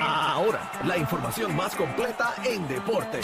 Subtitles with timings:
[0.00, 3.20] Ahora, la información más completa en deporte.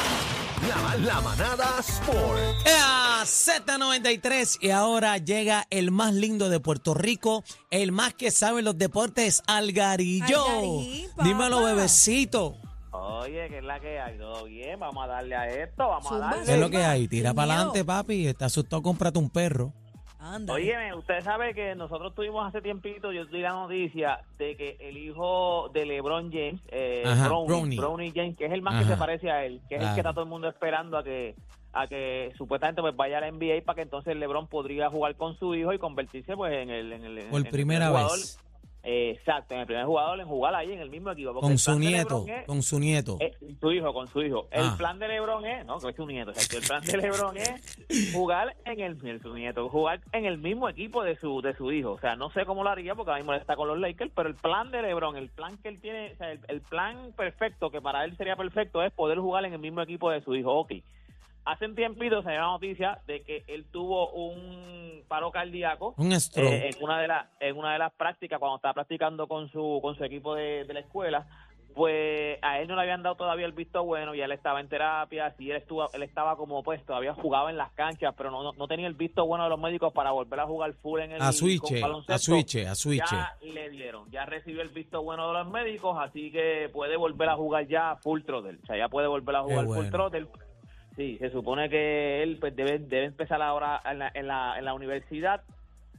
[0.69, 2.67] La, la manada Sport.
[2.67, 8.63] Ea, Z93 y ahora llega el más lindo de Puerto Rico, el más que sabe
[8.63, 10.45] los deportes, Algarillo.
[10.47, 11.25] Algarín, papá.
[11.25, 12.57] Dímelo, bebecito.
[12.91, 14.19] Oye, ¿qué es la que hay?
[14.19, 14.81] ¿Todo bien?
[14.81, 16.47] Vamos a darle a esto, vamos Zumba, a darle.
[16.47, 17.07] ¿Qué es lo que hay?
[17.09, 18.27] Tira para adelante, papi.
[18.27, 19.73] Está asustado, cómprate un perro.
[20.25, 20.55] Anda.
[20.55, 24.97] Oye, usted sabe que nosotros tuvimos hace tiempito, yo di la noticia de que el
[24.97, 27.29] hijo de LeBron James, eh, Ajá.
[27.29, 28.83] Bronny James, que es el más Ajá.
[28.85, 31.05] que se parece a él, que es el que está todo el mundo esperando a
[31.05, 31.35] que
[31.77, 35.37] a que supuestamente pues vaya a la NBA para que entonces LeBron podría jugar con
[35.37, 38.39] su hijo y convertirse pues en el en el Por el primera jugador, vez.
[38.85, 41.33] Eh, exacto, en el primer jugador en jugar ahí en el mismo equipo.
[41.41, 42.25] Con su nieto.
[42.29, 43.17] Es- Con su nieto.
[43.21, 44.47] eh, su hijo, con su hijo.
[44.51, 44.75] El Ah.
[44.77, 46.93] plan de LeBron es, no, que es su nieto, o sea, que el plan de
[47.33, 51.55] LeBron es jugar en el, su nieto, jugar en el mismo equipo de su de
[51.57, 51.93] su hijo.
[51.93, 54.29] O sea, no sé cómo lo haría porque ahora mismo está con los Lakers, pero
[54.29, 57.71] el plan de LeBron, el plan que él tiene, o sea, el, el plan perfecto
[57.71, 60.53] que para él sería perfecto es poder jugar en el mismo equipo de su hijo.
[60.55, 60.73] Ok.
[61.47, 64.84] Hace un tiempito se dio la noticia de que él tuvo un
[65.15, 68.75] paro cardíaco Un eh, en una de las en una de las prácticas cuando estaba
[68.75, 71.25] practicando con su con su equipo de, de la escuela
[71.73, 74.69] pues a él no le habían dado todavía el visto bueno y él estaba en
[74.69, 78.43] terapia sí él estuvo él estaba como pues todavía jugaba en las canchas pero no,
[78.43, 81.13] no, no tenía el visto bueno de los médicos para volver a jugar full en
[81.13, 81.63] el a switch,
[82.09, 83.11] a switch, a switch.
[83.11, 87.29] ya le dieron ya recibió el visto bueno de los médicos así que puede volver
[87.29, 89.83] a jugar ya full throttle o sea ya puede volver a jugar bueno.
[89.83, 90.27] full throttle
[90.97, 94.65] Sí, se supone que él pues debe, debe empezar ahora en la, en la, en
[94.65, 95.43] la universidad.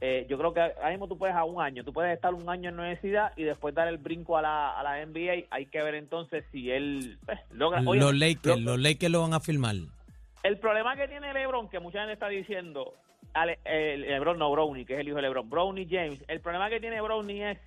[0.00, 2.48] Eh, yo creo que ahora mismo tú puedes a un año, tú puedes estar un
[2.48, 5.46] año en la universidad y después dar el brinco a la, a la NBA.
[5.50, 7.82] Hay que ver entonces si él pues, logra.
[7.86, 9.76] Oye, los Lakers, lo- los Lakers lo van a firmar.
[10.42, 12.92] el problema que tiene LeBron, que mucha gente está diciendo,
[13.34, 16.68] Ale- eh, LeBron no Brownie, que es el hijo de LeBron, Brownie James, el problema
[16.70, 17.58] que tiene Brownie es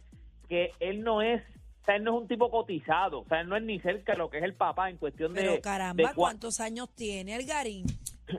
[0.48, 1.42] que él no es,
[1.90, 4.18] sea, él no es un tipo cotizado, o sea, él no es ni cerca de
[4.20, 5.42] lo que es el papá en cuestión de...
[5.42, 7.86] Pero caramba, de cua- ¿cuántos años tiene Algarín?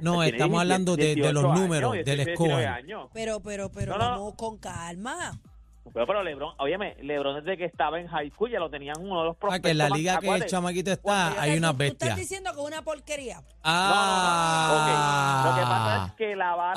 [0.01, 3.09] No, tiene estamos hablando de, de 18 los años, números, del 18, 19 score.
[3.13, 4.11] Pero, pero, pero No, no.
[4.11, 5.33] vamos con calma.
[5.93, 9.23] Pero, pero LeBron, óyeme, LeBron desde que estaba en high school ya lo tenían uno
[9.23, 9.67] de los Ah, prospectos.
[9.67, 12.53] que en la más- liga que el chamaquito está, hay te- unas Tú estás diciendo
[12.55, 13.37] que es una porquería.
[13.37, 15.51] No, no, no, Ah, ok.
[15.51, 16.75] Lo que pasa es que la vara,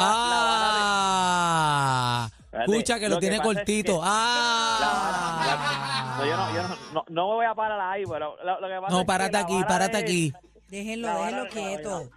[0.94, 3.94] ah, Espérate, escucha que lo, lo que tiene es cortito.
[3.94, 8.04] que- ah, la vara, la- no, yo no, yo no, me voy a parar ahí,
[8.10, 10.34] pero lo, lo que pasa es no, párate aquí, párate aquí.
[10.70, 12.10] Déjenlo, déjenlo quieto.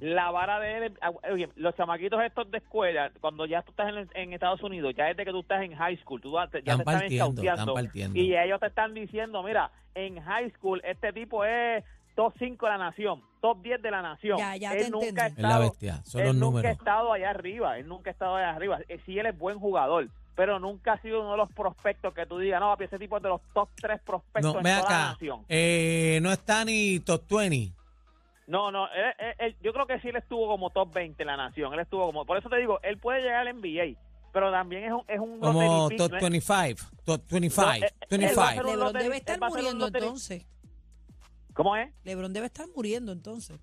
[0.00, 3.88] La vara de él, ah, oye, los chamaquitos estos de escuela, cuando ya tú estás
[3.88, 6.58] en, en Estados Unidos, ya desde que tú estás en high school, tú ya te
[6.58, 8.18] Están partiendo, están partiendo.
[8.18, 12.72] y ellos te están diciendo, mira, en high school este tipo es top 5 de
[12.72, 14.38] la nación, top 10 de la nación.
[14.38, 16.72] Ya, ya él te nunca ha Es la estado, bestia, son él los nunca ha
[16.72, 18.78] estado allá arriba, él nunca ha estado allá arriba.
[18.88, 22.26] Eh, Sí, él es buen jugador, pero nunca ha sido uno de los prospectos que
[22.26, 24.90] tú digas, no, papi, ese tipo es de los top 3 prospectos No, en toda
[24.90, 25.44] la nación.
[25.48, 27.72] Eh, no está ni top 20.
[28.46, 31.26] No, no, él- él- él- yo creo que sí él estuvo como top 20 en
[31.28, 33.96] la nación, él estuvo como, por eso te digo, él puede llegar al NBA,
[34.32, 36.20] pero también es un, es un Como lottery pick, top ¿no?
[36.20, 36.82] 25.
[37.04, 37.62] Top 25.
[37.66, 38.52] No, eh, él va a 25.
[38.52, 40.46] ser un Lebron lottery- debe estar él muriendo entonces.
[41.54, 41.90] ¿Cómo es?
[42.04, 43.58] Lebron debe estar muriendo entonces.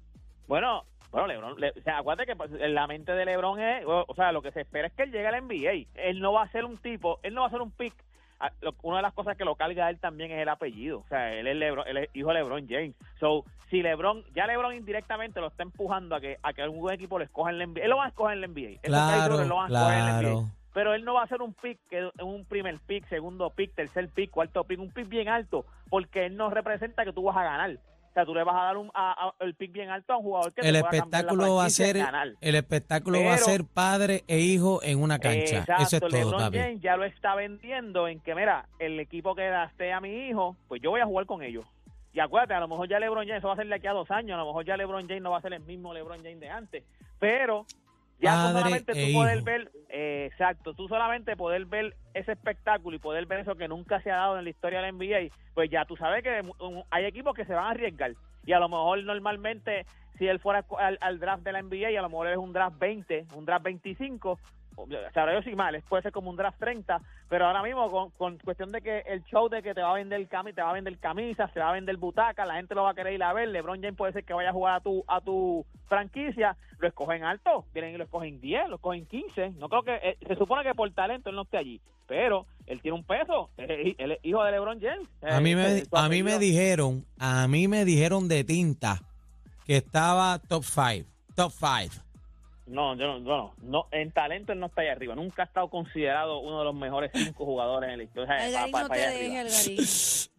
[0.48, 4.14] Bueno, bueno, LeBron, le- o sea, acuérdate que pues, la mente de LeBron es, o,
[4.16, 5.88] sea, lo que se espera es que él llegue al NBA.
[5.96, 7.94] Él no va a ser un tipo, él no va a ser un pick.
[8.40, 8.52] Ah,
[8.84, 11.00] Una de las cosas que lo carga a él también es el apellido.
[11.00, 12.96] O sea, él es, LeBron, él es hijo de LeBron James.
[13.20, 17.18] So, si LeBron, ya LeBron indirectamente lo está empujando a que a que algún equipo
[17.18, 17.82] lo escoja en la NBA.
[17.84, 18.70] Él lo va a escoger en la NBA.
[18.70, 20.54] Eso Claro, seguro, él lo va a escoger en la NBA.
[20.74, 21.80] Pero él no va a ser un pick,
[22.22, 26.36] un primer pick, segundo pick, tercer pick, cuarto pick, un pick bien alto, porque él
[26.38, 27.72] no representa que tú vas a ganar.
[27.72, 30.18] O sea, tú le vas a dar un, a- a- el pick bien alto a
[30.18, 32.30] un jugador que El te espectáculo va a ser ganar.
[32.42, 35.60] el espectáculo va a ser padre e hijo en una cancha.
[35.60, 36.54] Exacto, Eso es todo, LeBron.
[36.54, 40.56] James ya lo está vendiendo en que, mira, el equipo que daste a mi hijo,
[40.68, 41.66] pues yo voy a jugar con ellos.
[42.12, 43.92] Y acuérdate, a lo mejor ya LeBron James, eso va a ser de aquí a
[43.94, 46.18] dos años, a lo mejor ya LeBron James no va a ser el mismo LeBron
[46.24, 46.84] James de antes.
[47.20, 47.66] Pero
[48.20, 52.34] ya tú Padre solamente e tú poder ver, eh, exacto, tú solamente poder ver ese
[52.34, 54.92] espectáculo y poder ver eso que nunca se ha dado en la historia de la
[54.92, 56.42] NBA, pues ya tú sabes que
[56.92, 58.14] hay equipos que se van a arriesgar.
[58.46, 59.86] Y a lo mejor normalmente,
[60.18, 62.52] si él fuera al, al draft de la NBA, y a lo mejor es un
[62.52, 64.40] draft 20, un draft 25,
[64.84, 67.90] o sea, ahora yo sí mal, puede ser como un draft 30, pero ahora mismo
[67.92, 70.62] con, con cuestión de que el show de que te va a vender cami, te
[70.62, 73.14] va a vender camisas, se va a vender butaca, la gente lo va a querer
[73.14, 75.66] ir a ver, LeBron James puede ser que vaya a jugar a tu a tu
[75.88, 79.96] franquicia, lo escogen alto, vienen y lo escogen 10, lo escogen 15, no creo que
[79.96, 83.50] eh, se supone que por talento él no esté allí, pero él tiene un peso,
[83.58, 85.08] él, es hijo de LeBron James.
[85.22, 89.02] A mí Eh, me, a mí me dijeron, a mí me dijeron de tinta
[89.66, 92.04] que estaba top 5, top 5.
[92.70, 95.16] No, yo no, no, no, en talento él no está ahí arriba.
[95.16, 98.34] Nunca ha estado considerado uno de los mejores cinco jugadores en la historia.
[98.34, 99.44] O sea, Algarín pa- no pa- te allá arriba.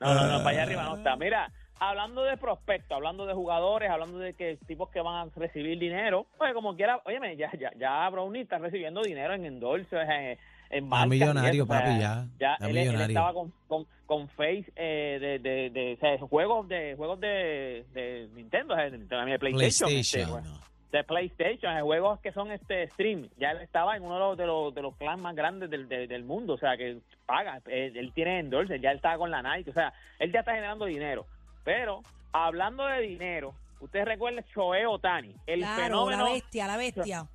[0.00, 1.16] No, no, no, para allá arriba no está.
[1.16, 5.78] Mira, hablando de prospectos, hablando de jugadores, hablando de que tipos que van a recibir
[5.78, 10.38] dinero, pues como quiera, óyeme, ya, ya, ya Brownie está recibiendo dinero en endorsos, en,
[10.70, 12.26] en marcas y millonario, papi, ya.
[12.38, 12.76] Ya, él,
[13.10, 17.84] estaba con, con, con Face eh, de, de, de, o sea, juegos de juegos de,
[17.92, 20.30] de Nintendo, de, de PlayStation, este, PlayStation.
[20.30, 20.60] bueno,
[20.92, 23.28] de PlayStation, eh, juegos que son este stream.
[23.38, 25.88] Ya él estaba en uno de los de los, de los clans más grandes del,
[25.88, 29.30] de- del mundo, o sea, que paga, eh, él tiene endorses, ya él estaba con
[29.30, 31.26] la Nike, o sea, él ya está generando dinero.
[31.64, 32.02] Pero
[32.32, 37.26] hablando de dinero, usted recuerda Shohei Otani, el Claro, fenómeno la bestia, la bestia.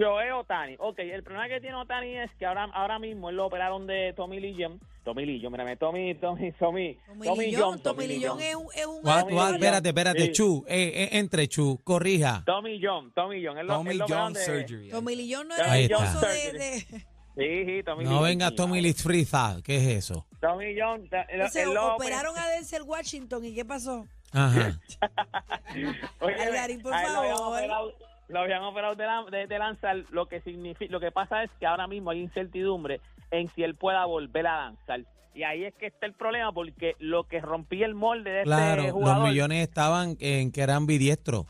[0.00, 0.76] Shohei Otani.
[0.78, 4.14] Ok, el problema que tiene Otani es que ahora, ahora mismo él lo operaron de
[4.16, 4.80] Tommy Lee John.
[5.04, 8.86] Tommy Lee John, mírame, Tommy, Tommy, Tommy, Tommy Lee John, Tommy Lee es un, es
[8.86, 9.54] un What, Tommy what?
[9.54, 10.32] Espérate, espérate, Sí.
[10.32, 12.42] Chu, eh, eh, entre Chu, corrija.
[12.46, 13.94] Tommy John, Tommy lo- Tommy
[14.34, 14.88] de- Surgery.
[14.90, 16.80] Tommy Lee John no era el esposo de, de-
[17.36, 18.50] Sí, sí, Tommy No Lee venga.
[18.54, 20.26] Tommy Lee Friza, ¿qué es eso?
[20.40, 20.74] Tommy
[21.62, 24.06] él lo operaron a Denzel Washington y ¿qué pasó?
[24.32, 24.78] Ajá.
[26.20, 27.94] Oye, Algarín, por favor.
[28.30, 31.50] Lo habían operado de, la- de- de lanzar, lo que significa, lo que pasa es
[31.58, 33.00] que ahora mismo hay incertidumbre
[33.30, 35.00] en si él pueda volver a lanzar.
[35.34, 38.82] Y ahí es que está el problema, porque lo que rompía el molde de Claro,
[38.82, 41.46] este los jugador, millones estaban en que eran bidiestros.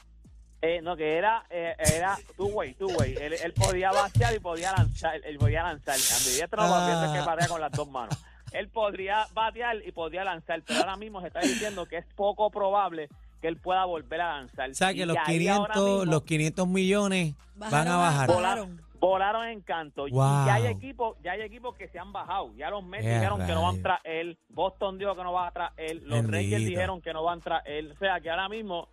[0.62, 3.14] eh, no, que era, eh, era two way, two way.
[3.18, 5.94] Él, él podía batear y podía lanzar, él podía lanzar.
[5.94, 6.86] Ambidiestro no, Ah.
[6.86, 8.14] piensa que patea con las dos manos.
[8.52, 12.50] Él podría batear y podía lanzar, pero ahora mismo se está diciendo que es poco
[12.50, 13.08] probable
[13.40, 14.70] que él pueda volver a lanzar.
[14.70, 17.98] O sea que los ahí ahora 500, mismo- los 500 millones van Bajaron a a-
[17.98, 18.26] bajar.
[18.28, 20.06] Vola- volaron, volaron en canto.
[20.08, 22.54] Y ya hay equipos, ya hay equipos que se han bajado.
[22.56, 24.38] Ya los Mets dijeron que no van tras él.
[24.50, 25.96] Boston dijo que no va a traer.
[26.02, 26.68] Los Rangers Bendito.
[26.70, 27.92] dijeron que no van tras él.
[27.92, 28.88] O sea que ahora mismo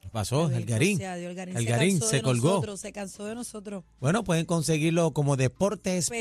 [0.00, 0.50] ¿Qué pasó?
[0.50, 0.98] El Garín.
[0.98, 2.48] sea Dios, el Garín El se, Garín cansó se colgó.
[2.48, 3.84] Nosotros, se cansó de nosotros.
[4.00, 6.20] Bueno, pueden conseguirlo como Deportes PR,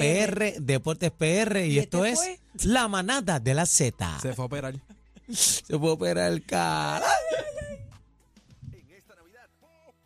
[0.53, 0.59] PR.
[0.61, 4.19] Deportes PR, y, ¿Y esto este es la manada de la Z.
[4.21, 4.75] Se fue a operar.
[5.33, 7.05] Se puede operar el cara.
[8.71, 9.47] En esta Navidad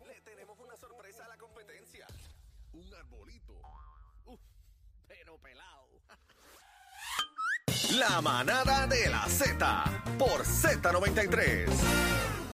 [0.06, 2.06] le tenemos una sorpresa a la competencia.
[2.72, 3.54] Un arbolito.
[4.26, 4.40] Uf,
[5.08, 6.00] pero pelado.
[7.98, 9.84] La manada de la Z
[10.18, 12.25] por Z93.